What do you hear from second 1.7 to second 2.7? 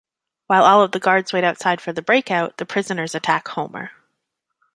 for the breakout, the